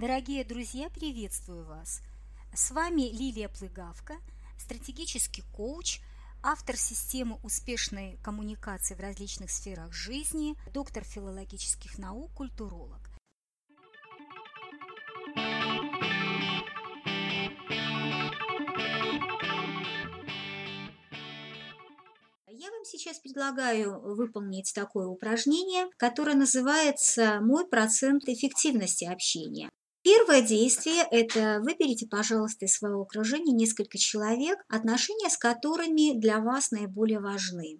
Дорогие 0.00 0.44
друзья, 0.44 0.88
приветствую 0.90 1.64
вас! 1.64 2.02
С 2.54 2.70
вами 2.70 3.10
Лилия 3.10 3.48
Плыгавка, 3.48 4.14
стратегический 4.56 5.42
коуч, 5.52 5.98
автор 6.40 6.76
системы 6.76 7.40
успешной 7.42 8.16
коммуникации 8.22 8.94
в 8.94 9.00
различных 9.00 9.50
сферах 9.50 9.92
жизни, 9.92 10.54
доктор 10.72 11.02
филологических 11.02 11.98
наук, 11.98 12.32
культуролог. 12.32 13.00
Я 22.46 22.70
вам 22.70 22.84
сейчас 22.84 23.18
предлагаю 23.18 24.00
выполнить 24.14 24.72
такое 24.72 25.08
упражнение, 25.08 25.88
которое 25.96 26.36
называется 26.36 27.40
«Мой 27.40 27.66
процент 27.66 28.28
эффективности 28.28 29.04
общения». 29.04 29.68
Первое 30.08 30.40
действие– 30.40 31.06
это 31.10 31.60
выберите, 31.62 32.06
пожалуйста, 32.06 32.64
из 32.64 32.74
своего 32.74 33.02
окружения 33.02 33.52
несколько 33.52 33.98
человек, 33.98 34.58
отношения 34.66 35.28
с 35.28 35.36
которыми 35.36 36.18
для 36.18 36.40
вас 36.40 36.70
наиболее 36.70 37.20
важны. 37.20 37.78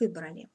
Выбрали. 0.00 0.48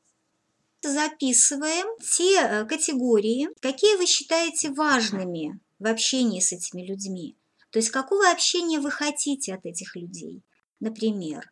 Записываем 0.82 1.88
те 2.02 2.36
э, 2.36 2.66
категории, 2.66 3.48
какие 3.62 3.96
вы 3.96 4.08
считаете 4.08 4.72
важными 4.72 5.58
в 5.80 5.88
общении 5.88 6.42
с 6.42 6.52
этими 6.52 6.86
людьми. 6.86 7.38
То 7.70 7.80
есть 7.80 7.90
какого 7.90 8.30
общения 8.30 8.82
вы 8.82 8.92
хотите 8.92 9.54
от 9.54 9.66
этих 9.66 9.96
людей. 9.96 10.44
Например, 10.82 11.50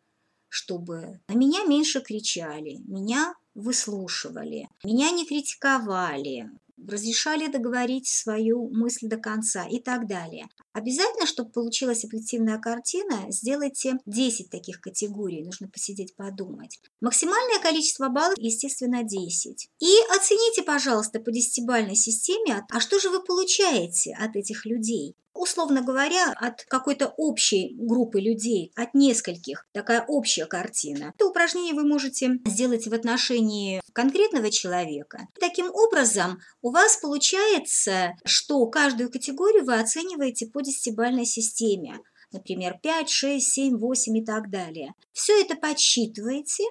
чтобы 0.49 1.21
на 1.29 1.35
меня 1.35 1.63
меньше 1.63 2.01
кричали, 2.01 2.81
меня 2.85 3.33
выслушивали, 3.53 4.67
меня 4.83 5.11
не 5.11 5.25
критиковали, 5.25 6.51
разрешали 6.87 7.47
договорить 7.47 8.07
свою 8.07 8.69
мысль 8.69 9.07
до 9.07 9.17
конца 9.17 9.65
и 9.67 9.79
так 9.79 10.07
далее. 10.07 10.47
Обязательно, 10.73 11.25
чтобы 11.25 11.51
получилась 11.51 12.03
объективная 12.03 12.59
картина, 12.59 13.25
сделайте 13.29 13.97
10 14.05 14.49
таких 14.49 14.81
категорий, 14.81 15.43
нужно 15.43 15.67
посидеть 15.69 16.15
подумать. 16.15 16.79
Максимальное 17.01 17.59
количество 17.61 18.09
баллов, 18.09 18.37
естественно, 18.37 19.03
10. 19.03 19.69
И 19.79 19.93
оцените, 20.15 20.63
пожалуйста, 20.63 21.19
по 21.19 21.31
десятибальной 21.31 21.95
системе, 21.95 22.65
а 22.71 22.79
что 22.79 22.99
же 22.99 23.09
вы 23.09 23.23
получаете 23.23 24.15
от 24.19 24.35
этих 24.35 24.65
людей? 24.65 25.15
Условно 25.45 25.81
говоря, 25.81 26.33
от 26.33 26.63
какой-то 26.65 27.13
общей 27.17 27.75
группы 27.77 28.19
людей, 28.19 28.71
от 28.75 28.93
нескольких, 28.93 29.65
такая 29.71 30.03
общая 30.07 30.45
картина. 30.45 31.13
Это 31.15 31.27
упражнение 31.27 31.73
вы 31.73 31.87
можете 31.87 32.39
сделать 32.45 32.87
в 32.87 32.93
отношении 32.93 33.81
конкретного 33.93 34.51
человека. 34.51 35.27
Таким 35.39 35.67
образом, 35.71 36.39
у 36.61 36.71
вас 36.71 36.97
получается, 36.97 38.15
что 38.25 38.65
каждую 38.67 39.11
категорию 39.11 39.63
вы 39.65 39.79
оцениваете 39.79 40.47
по 40.47 40.61
десятибальной 40.61 41.25
системе. 41.25 41.99
Например, 42.31 42.77
5, 42.81 43.09
6, 43.09 43.47
7, 43.47 43.77
8 43.77 44.17
и 44.17 44.25
так 44.25 44.49
далее. 44.49 44.93
Все 45.13 45.39
это 45.39 45.55
подсчитываете, 45.55 46.63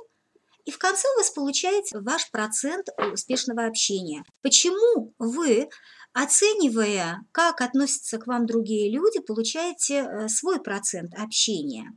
и 0.65 0.71
в 0.71 0.79
конце 0.79 1.07
у 1.15 1.19
вас 1.19 1.31
получается 1.31 2.01
ваш 2.01 2.31
процент 2.31 2.89
успешного 3.13 3.67
общения. 3.67 4.25
Почему 4.43 5.15
вы 5.19 5.69
Оценивая, 6.15 7.27
как 7.33 7.61
относятся 7.61 8.19
к 8.19 8.29
вам 8.29 8.47
другие 8.47 8.89
люди, 8.91 9.19
получаете 9.21 9.95
э, 9.95 10.29
свой 10.29 10.63
процент 10.63 11.13
общения. 11.15 11.91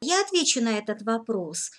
Я 0.00 0.22
отвечу 0.22 0.62
на 0.62 0.78
этот 0.78 1.02
вопрос. 1.02 1.70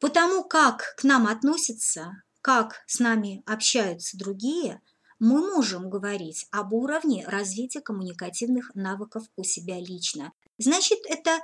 Потому 0.00 0.42
как 0.42 0.94
к 0.96 1.04
нам 1.04 1.26
относятся, 1.26 2.22
как 2.40 2.82
с 2.86 2.98
нами 2.98 3.42
общаются 3.44 4.16
другие, 4.16 4.80
мы 5.18 5.40
можем 5.54 5.90
говорить 5.90 6.46
об 6.50 6.72
уровне 6.72 7.26
развития 7.26 7.82
коммуникативных 7.82 8.74
навыков 8.74 9.24
у 9.36 9.44
себя 9.44 9.78
лично. 9.78 10.32
Значит, 10.58 11.00
это 11.06 11.40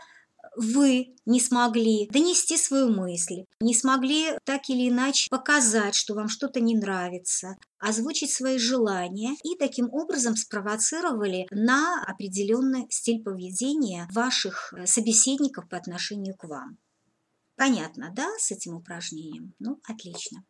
вы 0.56 1.14
не 1.27 1.41
смогли 1.41 2.08
донести 2.10 2.56
свою 2.56 2.88
мысль, 2.92 3.44
не 3.60 3.75
смогли 3.75 4.37
так 4.44 4.69
или 4.69 4.88
иначе 4.88 5.28
показать, 5.31 5.94
что 5.94 6.14
вам 6.14 6.28
что-то 6.28 6.60
не 6.60 6.75
нравится, 6.75 7.56
озвучить 7.78 8.32
свои 8.32 8.59
желания 8.59 9.37
и 9.44 9.56
таким 9.56 9.92
образом 9.92 10.37
спровоцировали 10.37 11.47
на 11.50 12.03
определенный 12.04 12.87
стиль 12.91 13.22
поведения 13.22 14.09
ваших 14.12 14.75
э, 14.75 14.87
собеседников 14.87 15.69
по 15.69 15.76
отношению 15.76 16.37
к 16.37 16.44
вам. 16.44 16.78
Понятно, 17.56 18.10
да, 18.14 18.28
с 18.38 18.50
этим 18.50 18.75
упражнением? 18.75 19.54
Ну, 19.59 19.81
отлично. 19.87 20.44